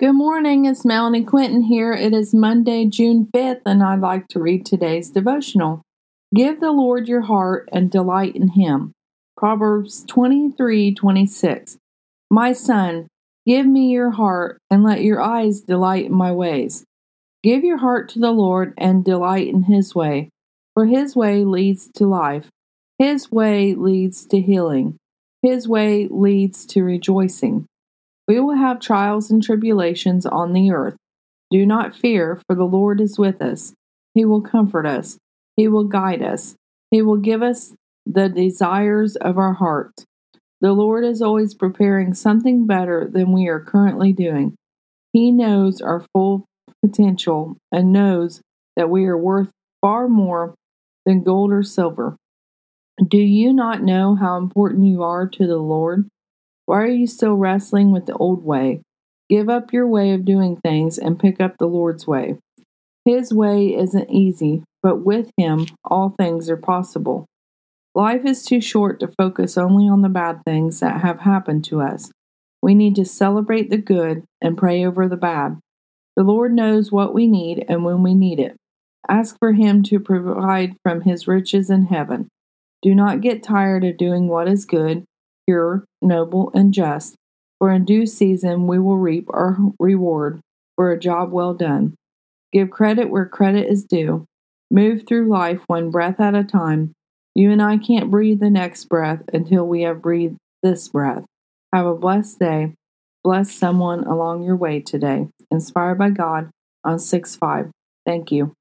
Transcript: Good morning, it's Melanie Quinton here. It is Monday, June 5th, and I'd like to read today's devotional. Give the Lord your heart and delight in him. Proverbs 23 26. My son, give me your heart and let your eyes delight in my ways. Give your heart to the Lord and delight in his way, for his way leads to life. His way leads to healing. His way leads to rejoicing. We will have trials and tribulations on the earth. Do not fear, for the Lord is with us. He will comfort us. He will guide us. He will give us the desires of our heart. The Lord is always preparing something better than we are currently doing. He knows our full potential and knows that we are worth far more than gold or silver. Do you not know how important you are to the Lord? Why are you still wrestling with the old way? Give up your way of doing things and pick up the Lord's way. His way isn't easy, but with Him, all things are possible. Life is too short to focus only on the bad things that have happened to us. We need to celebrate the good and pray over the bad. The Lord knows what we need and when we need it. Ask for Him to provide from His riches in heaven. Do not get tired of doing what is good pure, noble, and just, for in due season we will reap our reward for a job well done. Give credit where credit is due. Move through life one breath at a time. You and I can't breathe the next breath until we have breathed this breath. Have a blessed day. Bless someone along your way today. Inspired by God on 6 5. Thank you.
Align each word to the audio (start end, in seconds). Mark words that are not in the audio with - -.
Good 0.00 0.14
morning, 0.14 0.64
it's 0.64 0.82
Melanie 0.82 1.24
Quinton 1.24 1.60
here. 1.60 1.92
It 1.92 2.14
is 2.14 2.32
Monday, 2.32 2.86
June 2.86 3.28
5th, 3.36 3.60
and 3.66 3.82
I'd 3.82 4.00
like 4.00 4.28
to 4.28 4.40
read 4.40 4.64
today's 4.64 5.10
devotional. 5.10 5.82
Give 6.34 6.58
the 6.58 6.72
Lord 6.72 7.06
your 7.06 7.20
heart 7.20 7.68
and 7.70 7.90
delight 7.90 8.34
in 8.34 8.48
him. 8.48 8.92
Proverbs 9.36 10.02
23 10.08 10.94
26. 10.94 11.76
My 12.30 12.54
son, 12.54 13.08
give 13.46 13.66
me 13.66 13.90
your 13.90 14.12
heart 14.12 14.56
and 14.70 14.82
let 14.82 15.02
your 15.02 15.20
eyes 15.20 15.60
delight 15.60 16.06
in 16.06 16.14
my 16.14 16.32
ways. 16.32 16.82
Give 17.42 17.62
your 17.62 17.76
heart 17.76 18.08
to 18.10 18.18
the 18.18 18.32
Lord 18.32 18.72
and 18.78 19.04
delight 19.04 19.48
in 19.48 19.64
his 19.64 19.94
way, 19.94 20.30
for 20.72 20.86
his 20.86 21.14
way 21.14 21.44
leads 21.44 21.90
to 21.96 22.06
life. 22.06 22.48
His 22.98 23.30
way 23.30 23.74
leads 23.74 24.24
to 24.28 24.40
healing. 24.40 24.96
His 25.42 25.68
way 25.68 26.08
leads 26.10 26.64
to 26.68 26.82
rejoicing. 26.82 27.66
We 28.30 28.38
will 28.38 28.54
have 28.54 28.78
trials 28.78 29.32
and 29.32 29.42
tribulations 29.42 30.24
on 30.24 30.52
the 30.52 30.70
earth. 30.70 30.94
Do 31.50 31.66
not 31.66 31.96
fear, 31.96 32.40
for 32.46 32.54
the 32.54 32.62
Lord 32.62 33.00
is 33.00 33.18
with 33.18 33.42
us. 33.42 33.74
He 34.14 34.24
will 34.24 34.40
comfort 34.40 34.86
us. 34.86 35.18
He 35.56 35.66
will 35.66 35.82
guide 35.82 36.22
us. 36.22 36.54
He 36.92 37.02
will 37.02 37.16
give 37.16 37.42
us 37.42 37.74
the 38.06 38.28
desires 38.28 39.16
of 39.16 39.36
our 39.36 39.54
heart. 39.54 40.04
The 40.60 40.70
Lord 40.70 41.04
is 41.04 41.20
always 41.20 41.54
preparing 41.54 42.14
something 42.14 42.68
better 42.68 43.10
than 43.12 43.32
we 43.32 43.48
are 43.48 43.58
currently 43.58 44.12
doing. 44.12 44.54
He 45.12 45.32
knows 45.32 45.80
our 45.80 46.04
full 46.14 46.44
potential 46.84 47.56
and 47.72 47.92
knows 47.92 48.42
that 48.76 48.90
we 48.90 49.06
are 49.06 49.18
worth 49.18 49.50
far 49.80 50.06
more 50.06 50.54
than 51.04 51.24
gold 51.24 51.50
or 51.50 51.64
silver. 51.64 52.14
Do 53.04 53.18
you 53.18 53.52
not 53.52 53.82
know 53.82 54.14
how 54.14 54.36
important 54.36 54.84
you 54.84 55.02
are 55.02 55.26
to 55.26 55.46
the 55.48 55.58
Lord? 55.58 56.08
Why 56.70 56.82
are 56.82 56.86
you 56.86 57.08
still 57.08 57.34
wrestling 57.34 57.90
with 57.90 58.06
the 58.06 58.14
old 58.14 58.44
way? 58.44 58.82
Give 59.28 59.48
up 59.48 59.72
your 59.72 59.88
way 59.88 60.12
of 60.12 60.24
doing 60.24 60.56
things 60.62 60.98
and 60.98 61.18
pick 61.18 61.40
up 61.40 61.56
the 61.58 61.66
Lord's 61.66 62.06
way. 62.06 62.36
His 63.04 63.34
way 63.34 63.74
isn't 63.74 64.08
easy, 64.08 64.62
but 64.80 65.04
with 65.04 65.32
Him, 65.36 65.66
all 65.84 66.10
things 66.10 66.48
are 66.48 66.56
possible. 66.56 67.26
Life 67.92 68.24
is 68.24 68.44
too 68.44 68.60
short 68.60 69.00
to 69.00 69.08
focus 69.18 69.58
only 69.58 69.88
on 69.88 70.02
the 70.02 70.08
bad 70.08 70.42
things 70.44 70.78
that 70.78 71.00
have 71.00 71.22
happened 71.22 71.64
to 71.64 71.80
us. 71.80 72.12
We 72.62 72.76
need 72.76 72.94
to 72.94 73.04
celebrate 73.04 73.68
the 73.68 73.76
good 73.76 74.22
and 74.40 74.56
pray 74.56 74.84
over 74.84 75.08
the 75.08 75.16
bad. 75.16 75.58
The 76.14 76.22
Lord 76.22 76.52
knows 76.52 76.92
what 76.92 77.12
we 77.12 77.26
need 77.26 77.64
and 77.68 77.84
when 77.84 78.04
we 78.04 78.14
need 78.14 78.38
it. 78.38 78.54
Ask 79.08 79.36
for 79.40 79.54
Him 79.54 79.82
to 79.82 79.98
provide 79.98 80.76
from 80.84 81.00
His 81.00 81.26
riches 81.26 81.68
in 81.68 81.86
heaven. 81.86 82.28
Do 82.80 82.94
not 82.94 83.22
get 83.22 83.42
tired 83.42 83.82
of 83.84 83.98
doing 83.98 84.28
what 84.28 84.46
is 84.46 84.64
good 84.64 85.04
pure, 85.50 85.84
noble, 86.00 86.52
and 86.54 86.72
just, 86.72 87.16
for 87.58 87.72
in 87.72 87.84
due 87.84 88.06
season 88.06 88.68
we 88.68 88.78
will 88.78 88.96
reap 88.96 89.26
our 89.30 89.58
reward 89.80 90.40
for 90.76 90.92
a 90.92 90.98
job 90.98 91.32
well 91.32 91.54
done. 91.54 91.92
Give 92.52 92.70
credit 92.70 93.10
where 93.10 93.26
credit 93.26 93.66
is 93.66 93.84
due. 93.84 94.26
Move 94.70 95.02
through 95.08 95.28
life 95.28 95.60
one 95.66 95.90
breath 95.90 96.20
at 96.20 96.36
a 96.36 96.44
time. 96.44 96.92
You 97.34 97.50
and 97.50 97.60
I 97.60 97.78
can't 97.78 98.12
breathe 98.12 98.38
the 98.38 98.48
next 98.48 98.84
breath 98.84 99.22
until 99.32 99.66
we 99.66 99.82
have 99.82 100.00
breathed 100.02 100.36
this 100.62 100.86
breath. 100.86 101.24
Have 101.72 101.86
a 101.86 101.96
blessed 101.96 102.38
day. 102.38 102.74
Bless 103.24 103.52
someone 103.52 104.04
along 104.04 104.44
your 104.44 104.56
way 104.56 104.78
today. 104.80 105.26
Inspired 105.50 105.98
by 105.98 106.10
God 106.10 106.50
on 106.84 107.00
6 107.00 107.34
5. 107.34 107.70
Thank 108.06 108.30
you. 108.30 108.54